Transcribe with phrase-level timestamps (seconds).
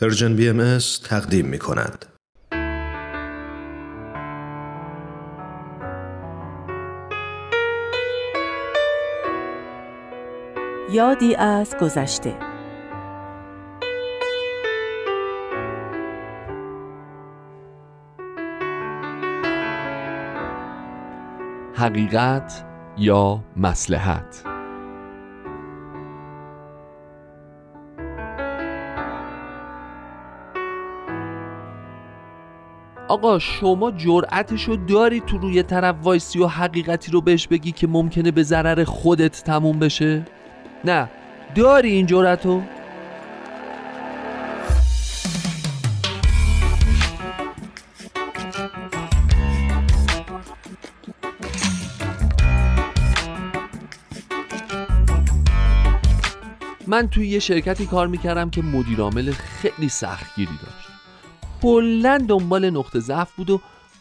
[0.00, 2.06] پرژن بی ام تقدیم می کند.
[10.92, 12.36] یادی از گذشته
[21.74, 22.64] حقیقت
[22.98, 24.51] یا مسلحت
[33.12, 38.30] آقا شما جرأتشو داری تو روی طرف وایسی و حقیقتی رو بهش بگی که ممکنه
[38.30, 40.26] به ضرر خودت تموم بشه؟
[40.84, 41.10] نه
[41.54, 42.62] داری این جرأتو؟
[56.86, 60.91] من توی یه شرکتی کار می‌کردم که مدیرعامل خیلی سختگیری داشت
[61.62, 63.60] کلا دنبال نقطه ضعف بود و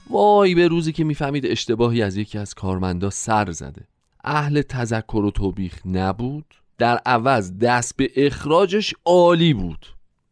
[0.10, 3.88] وای به روزی که می‌فهمید اشتباهی از یکی از کارمندا سر زده.
[4.24, 6.46] اهل تذکر و توبیخ نبود.
[6.78, 9.86] در عوض دست به اخراجش عالی بود.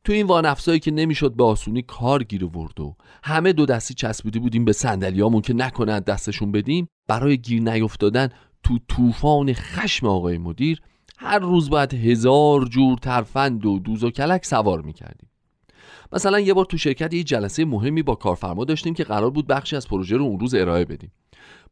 [0.03, 4.39] تو این وانفسایی که نمی‌شد به آسونی کار گیر ورد و همه دو دستی چسبیده
[4.39, 8.29] بودیم به صندلیامون که نکنه دستشون بدیم برای گیر نیفتادن
[8.63, 10.81] تو طوفان خشم آقای مدیر
[11.17, 15.28] هر روز باید هزار جور ترفند و دوز و کلک سوار می‌کردیم.
[16.11, 19.75] مثلا یه بار تو شرکت یه جلسه مهمی با کارفرما داشتیم که قرار بود بخشی
[19.75, 21.11] از پروژه رو اون روز ارائه بدیم.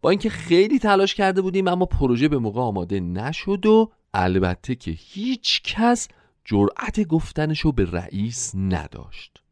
[0.02, 4.92] با اینکه خیلی تلاش کرده بودیم اما پروژه به موقع آماده نشد و البته که
[4.92, 6.08] هیچ کس
[6.46, 9.44] جرأت گفتنش رو به رئیس نداشت.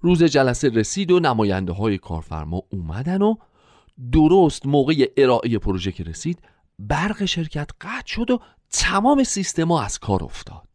[0.00, 3.34] روز جلسه رسید و نماینده های کارفرما اومدن و
[4.12, 6.38] درست موقع ارائه پروژه که رسید
[6.78, 10.71] برق شرکت قطع شد و تمام سیستما از کار افتاد.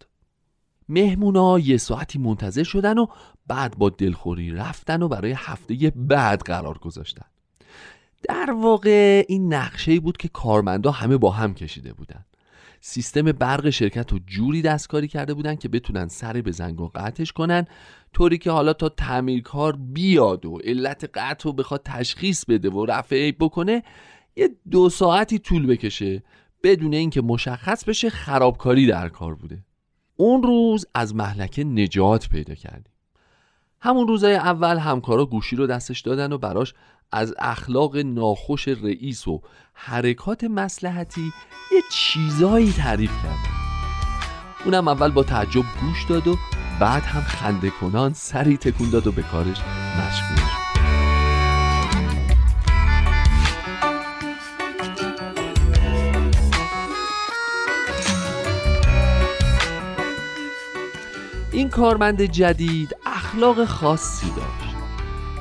[0.90, 3.08] مهمونا یه ساعتی منتظر شدن و
[3.48, 7.26] بعد با دلخوری رفتن و برای هفته بعد قرار گذاشتن.
[8.24, 12.26] در واقع این نقشه بود که کارمندا همه با هم کشیده بودن.
[12.82, 17.32] سیستم برق شرکت رو جوری دستکاری کرده بودن که بتونن سر به زنگ و قطعش
[17.32, 17.66] کنن
[18.14, 23.16] طوری که حالا تا تعمیرکار بیاد و علت قطع رو بخواد تشخیص بده و رفع
[23.16, 23.84] عیب بکنه
[24.36, 26.24] یه دو ساعتی طول بکشه
[26.64, 29.64] بدون اینکه مشخص بشه خرابکاری در کار بوده.
[30.18, 32.94] اون روز از محلکه نجات پیدا کردیم.
[33.80, 36.74] همون روزای اول همکارا گوشی رو دستش دادن و براش
[37.12, 39.42] از اخلاق ناخوش رئیس و
[39.74, 41.34] حرکات مسلحتی
[41.72, 43.58] یه چیزایی تعریف کردن.
[44.66, 46.36] اونم اول با تعجب گوش داد و
[46.80, 49.62] بعد هم خنده کنان سری تکون داد و به کارش
[49.98, 50.57] مشغول شد.
[61.58, 64.76] این کارمند جدید اخلاق خاصی داشت.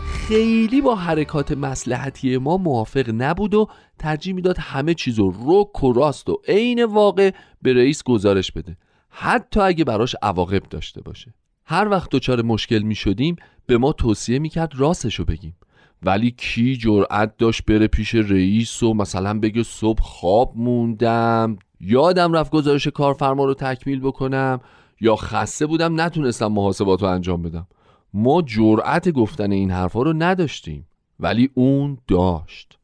[0.07, 3.69] خیلی با حرکات مسلحتی ما موافق نبود و
[3.99, 7.31] ترجیح می‌داد همه چیز رو رک و راست و عین واقع
[7.63, 8.77] به رئیس گزارش بده.
[9.09, 11.35] حتی اگه براش عواقب داشته باشه.
[11.65, 15.57] هر وقت دچار مشکل می شدیم به ما توصیه می‌کرد راستشو بگیم.
[16.03, 22.51] ولی کی جرأت داشت بره پیش رئیس و مثلا بگه صبح خواب موندم یادم رفت
[22.51, 24.61] گزارش کارفرما رو تکمیل بکنم
[25.01, 27.67] یا خسته بودم نتونستم محاسبات رو انجام بدم.
[28.15, 30.87] ما جرأت گفتن این حرفا رو نداشتیم
[31.21, 32.79] ولی اون داشت.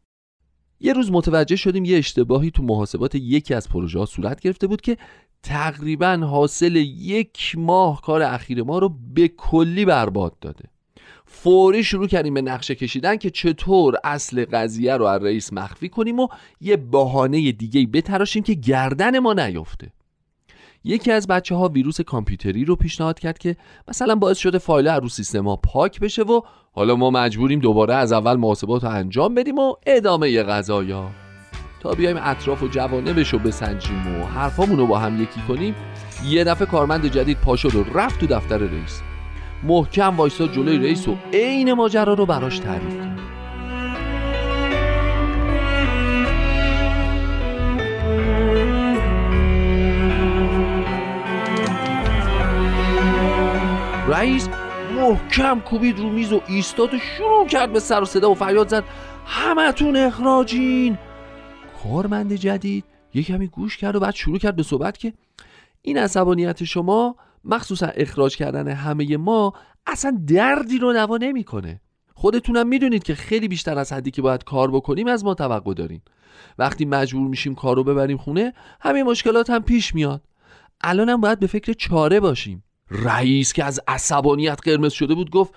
[0.81, 4.81] یه روز متوجه شدیم یه اشتباهی تو محاسبات یکی از پروژه ها صورت گرفته بود
[4.81, 4.97] که
[5.43, 10.65] تقریبا حاصل یک ماه کار اخیر ما رو به کلی برباد داده.
[11.27, 16.19] فوری شروع کردیم به نقشه کشیدن که چطور اصل قضیه رو از رئیس مخفی کنیم
[16.19, 16.29] و
[16.61, 19.93] یه بهانه دیگه بتراشیم که گردن ما نیفته
[20.85, 23.57] یکی از بچه ها ویروس کامپیوتری رو پیشنهاد کرد که
[23.89, 26.41] مثلا باعث شده فایل رو سیستم ها پاک بشه و
[26.73, 31.11] حالا ما مجبوریم دوباره از اول محاسبات رو انجام بدیم و ادامه غذایا.
[31.81, 35.75] تا بیایم اطراف و جوانبش رو بسنجیم و حرفامون رو با هم یکی کنیم
[36.29, 39.03] یه دفعه کارمند جدید پا شد و رفت تو دفتر رئیس.
[39.63, 43.32] محکم وایسا جلوی رئیس و عین ماجرا رو براش تعریف کرد.
[54.13, 54.49] رئیس
[54.95, 58.69] محکم کوبید رو میز و ایستاد و شروع کرد به سر و صدا و فریاد
[58.69, 58.85] زد.
[59.27, 60.99] همتون اخراجین.
[61.83, 65.13] کارمند جدید یه کمی گوش کرد و بعد شروع کرد به صحبت که
[65.83, 69.53] این عصبانیت شما مخصوصا اخراج کردن همه ما
[69.87, 71.81] اصلا دردی رو نوا نمی‌کنه.
[72.15, 76.03] خودتونم می‌دونید که خیلی بیشتر از حدی که باید کار بکنیم از ما توقع داریم.
[76.59, 80.23] وقتی مجبور میشیم کار رو ببریم خونه همه مشکلات هم پیش میاد.
[80.81, 82.65] الانم باید به فکر چاره باشیم.
[82.93, 85.55] رئیس که از عصبانیت قرمز شده بود گفت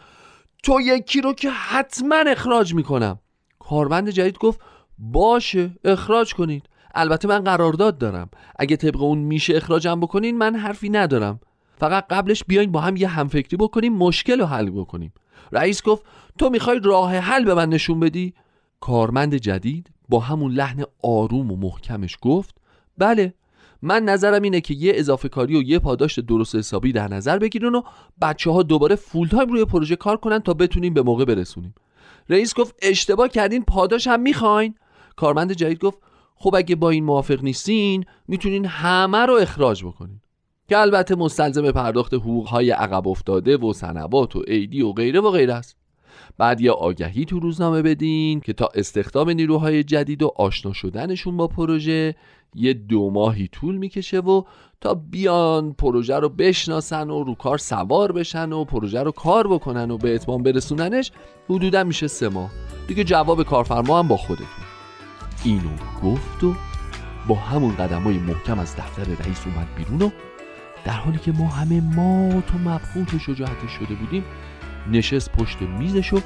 [0.63, 3.19] تو یکی رو که حتما اخراج می‌کنم.
[3.59, 4.59] کارمند جدید گفت
[4.97, 6.69] باشه اخراج کنید.
[6.95, 8.29] البته من قرارداد دارم.
[8.59, 11.39] اگه طبق اون میشه اخراجم بکنین من حرفی ندارم.
[11.77, 15.13] فقط قبلش بیاین با هم یه همفکری بکنیم مشکل رو حل بکنیم.
[15.51, 16.03] رئیس گفت
[16.37, 18.33] تو می‌خوای راه حل به من نشون بدی؟
[18.79, 22.55] کارمند جدید با همون لحن آروم و محکمش گفت
[22.97, 23.33] بله.
[23.85, 27.75] من نظرم اینه که یه اضافه کاری و یه پاداش درست حسابی در نظر بگیرن
[27.75, 27.81] و
[28.21, 31.75] بچه ها دوباره فول تایم روی پروژه کار کنن تا بتونیم به موقع برسونیم.
[32.29, 34.75] رئیس گفت اشتباه کردین پاداش هم می‌خواین.
[35.15, 35.97] کارمند جدید گفت
[36.35, 40.21] خب اگه با این موافق نیستین می‌تونین همه رو اخراج بکنین.
[40.67, 45.53] که البته مستلزم پرداخت حقوقهای عقب افتاده و سنوات و عیدی و غیره و غیره
[45.53, 45.77] است.
[46.37, 51.47] بعد یه آگهی تو روزنامه بدین که تا استخدام نیروهای جدید و آشنا شدنشون با
[51.47, 52.15] پروژه
[52.55, 54.43] یه دو ماهی طول می‌کشه و
[54.81, 59.91] تا بیان پروژه رو بشناسن و رو کار سوار بشن و پروژه رو کار بکنن
[59.91, 61.11] و به اتمام برسوننش
[61.49, 62.51] حدودا میشه سه ماه.
[62.87, 64.47] دیگه جواب کارفرما هم با خودتون.
[65.43, 65.69] اینو
[66.03, 66.55] گفت و
[67.27, 70.09] با همون قدم های محکم از دفتر رئیس اومد بیرون و
[70.85, 74.23] در حالی که ما همه مات و مبهوت و شجاعتش شده بودیم
[74.91, 76.19] نشست پشت میزش و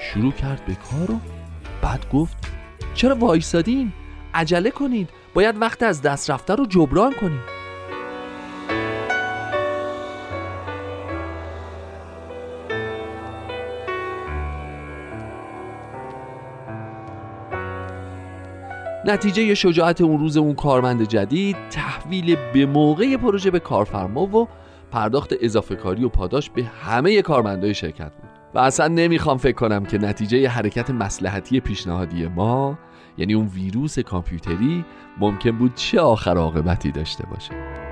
[0.00, 1.20] شروع کرد به کار و
[1.82, 2.36] بعد گفت
[2.94, 3.92] چرا وایسادین؟
[4.34, 5.10] عجله کنید.
[5.34, 7.54] باید وقت از دست رفته رو جبران کنید.
[19.06, 24.48] نتیجه شجاعت اون روز اون کارمند جدید تحویل به موقع پروژه به کارفرما و
[24.94, 28.30] پرداخت اضافه کاری و پاداش به همه کارمندای شرکت بود.
[28.54, 32.78] و اصلا نمی‌خوام فکر کنم که نتیجه حرکت مسلحتی پیشنهادی ما
[33.18, 34.84] یعنی اون ویروس کامپیوتری
[35.20, 37.83] ممکن بود چه آخر عاقبتی داشته باشه.